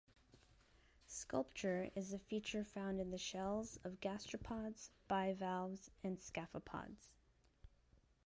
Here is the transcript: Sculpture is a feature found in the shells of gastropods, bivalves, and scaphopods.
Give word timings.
Sculpture 1.07 1.91
is 1.93 2.11
a 2.11 2.17
feature 2.17 2.63
found 2.63 2.99
in 2.99 3.11
the 3.11 3.19
shells 3.19 3.77
of 3.83 3.99
gastropods, 4.01 4.89
bivalves, 5.07 5.91
and 6.03 6.17
scaphopods. 6.17 7.13